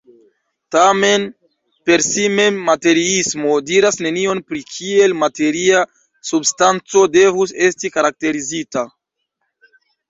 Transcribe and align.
Tamen, 0.75 1.25
per 1.89 2.03
si 2.07 2.25
mem 2.39 2.57
materiismo 2.71 3.59
diras 3.73 4.01
nenion 4.07 4.43
pri 4.49 4.65
kiel 4.73 5.17
materia 5.27 5.85
substanco 6.33 7.07
devus 7.21 7.59
esti 7.69 7.95
karakterizita. 7.99 8.89